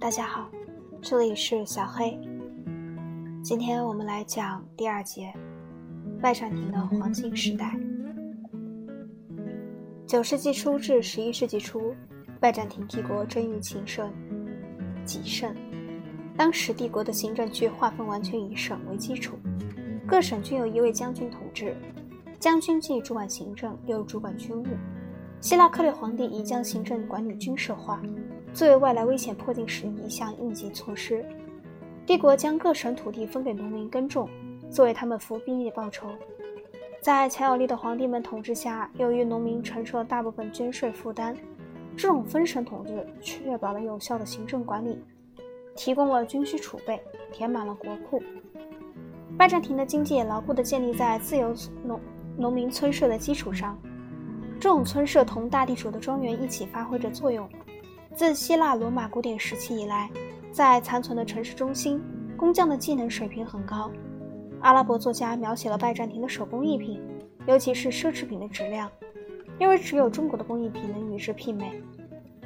[0.00, 0.50] 大家好，
[1.02, 2.18] 这里是小黑。
[3.42, 5.30] 今天我们来讲第二节
[6.22, 7.78] 拜占庭的黄金时代。
[10.06, 11.94] 九世纪初至十一世纪初，
[12.40, 14.10] 拜占庭帝国争议情盛，
[15.04, 15.54] 极盛。
[16.34, 19.36] 当时帝国的行政区划分完全以省为基础，
[20.06, 21.76] 各省均有一位将军统治，
[22.38, 24.66] 将军既主管行政，又主管军务。
[25.42, 28.02] 希腊克里皇帝已将行政管理军事化，
[28.52, 31.24] 作为外来危险迫近时的一项应急措施。
[32.06, 34.28] 帝国将各省土地分给农民耕种，
[34.68, 36.08] 作为他们服兵役的报酬。
[37.00, 41.34] 在强有力的皇帝们统治下，由于农民承受了大部分捐税负担，
[41.96, 44.98] 这种分省统治确保了有效的行政管理，
[45.76, 47.00] 提供了军需储备，
[47.32, 48.20] 填满了国库。
[49.38, 52.00] 拜占庭的经济也牢固地建立在自由农
[52.36, 53.78] 农民村社的基础上。
[54.58, 57.48] 这种村社同大地主的庄园一起发挥着作用。
[58.14, 60.10] 自希腊罗马古典时期以来，
[60.50, 62.00] 在残存的城市中心，
[62.36, 63.90] 工匠的技能水平很高。
[64.60, 67.00] 阿拉伯作家描写了拜占庭的手工艺品，
[67.46, 68.90] 尤其是奢侈品的质量，
[69.58, 71.80] 因为只有中国的工艺品能与之媲美。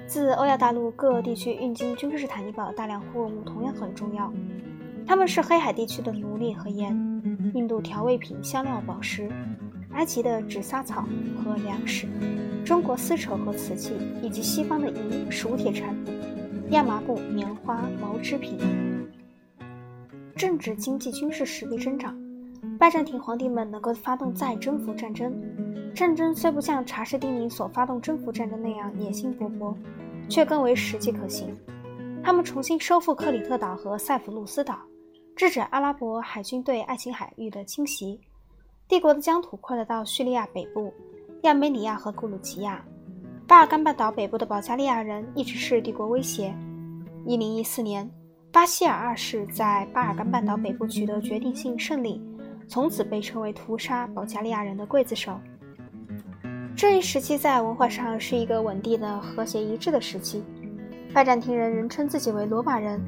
[0.07, 4.33] 自欧亚大陆各地区运进君士坦丁堡的大量货物同样很重要，
[5.07, 6.93] 它们是黑海地区的奴隶和盐，
[7.55, 9.29] 印度调味品、香料、宝石。
[9.95, 11.07] 埃及的纸莎草
[11.43, 12.07] 和粮食，
[12.65, 16.15] 中国丝绸和瓷器，以及西方的银、熟铁产品、
[16.71, 18.59] 亚麻布、棉花、毛织品。
[20.37, 22.15] 政治、经济、军事实力增长，
[22.79, 25.33] 拜占庭皇帝们能够发动再征服战争。
[25.95, 29.75] 战争虽不像查士丁尼所发动征服战争那样野心勃勃，
[30.29, 31.57] 却更为实际可行。
[32.23, 34.77] 他们重新收复克里特岛和塞浦路斯岛，
[35.37, 38.19] 制止阿拉伯海军对爱琴海域的侵袭。
[38.87, 40.93] 帝国的疆土扩大到叙利亚北部、
[41.43, 42.85] 亚美尼亚和古鲁吉亚。
[43.47, 46.55] 巴尔干半岛北部的保加利亚人一直是帝国威胁。
[47.27, 48.11] 1014年，
[48.53, 52.23] 巴希尔二世在巴尔干半岛北部取得决定性胜利，
[52.69, 55.41] 从此被称为屠杀保加利亚人的刽子手。
[56.77, 60.45] 这一时期在文化上是一个稳定的、和谐一致的时期。
[61.15, 63.01] 拜占庭人人称自己为罗马人，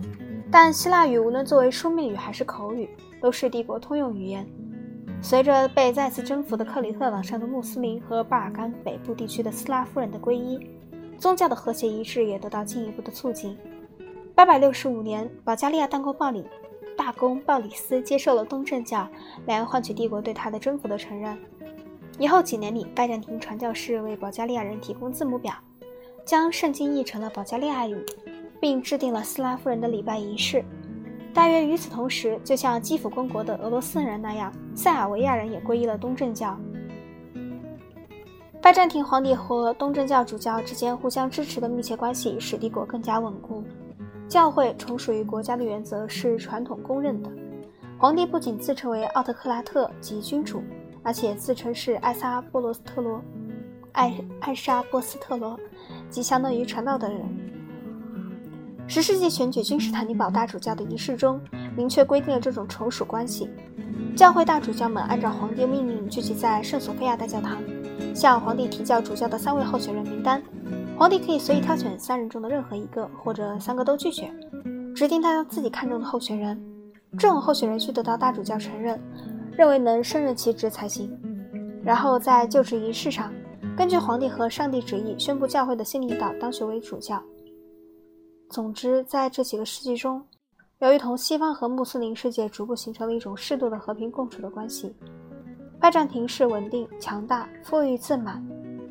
[0.50, 2.88] 但希腊语无论作为书面语还是口语，
[3.20, 4.46] 都是帝国通用语言。
[5.22, 10.70] 随着被再次征服的克里特岛上的穆斯林和巴尔干北部地区的斯拉夫人的皈依，
[11.18, 13.56] 宗教的和谐一致也得到进一步的促进。
[14.36, 16.44] 八百六十五年，保加利亚大公鲍里
[16.96, 19.08] 大公鲍里斯接受了东正教，
[19.46, 21.36] 来换取帝国对他的征服的承认。
[22.18, 25.52] 以后几年里，拜占庭传教士为保加利亚人提供字母表，
[26.24, 27.96] 将圣经译成了保加利亚语，
[28.60, 30.64] 并制定了斯拉夫人的礼拜仪式。
[31.36, 36.58] 大约与此同时，就像基辅公国的俄罗斯人那样，塞尔维亚人也皈依了东正教。
[38.62, 43.62] 拜占庭皇帝和东正教主教之间互相支持的密切关系，使帝国更加稳固。
[44.26, 47.30] 教会从属于国家的原则是传统公认的。
[47.98, 50.62] 皇帝不仅自称为奥特克拉特及君主，
[51.02, 53.20] 而且自称是艾萨波罗斯特罗，
[53.92, 55.60] 艾艾沙波斯特罗，
[56.08, 57.20] 即相当于传道的人。
[58.88, 61.40] 十世纪选举君士坦丁堡大主教的仪式中，
[61.76, 63.50] 明确规定了这种从属关系。
[64.14, 67.58] 教会大主教们按照皇帝命令聚集在圣索菲亚大教堂，
[68.14, 70.40] 向皇帝提交主教的三位候选人名单。
[70.96, 74.32] 皇帝可以随意挑选三人中的任何一个，或者三个都拒绝，
[74.94, 76.58] 指定他自己看中的候选人。
[77.18, 78.98] 这种候选人需得到大主教承认，
[79.56, 81.10] 认为能胜任其职才行。
[81.84, 83.32] 然后在就职仪式上，
[83.76, 87.20] 根据皇帝和上帝旨意，宣布教会的新领导当选为主教。
[88.48, 90.24] 总之，在这几个世纪中，
[90.78, 94.94] 由于同西方和穆斯林世界逐步形成了一种适度的和平共处的关系，
[95.80, 98.42] 拜占庭是稳定、强大、富裕、自满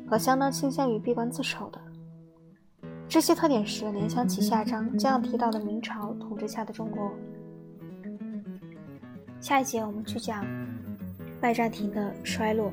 [0.08, 1.80] 和相当倾向于闭关自守的。
[3.08, 7.10] 这些特点使联想起下章将要提到的明朝统治下的中国。
[9.40, 10.44] 下一节我们去讲
[11.40, 12.72] 拜占庭的衰落。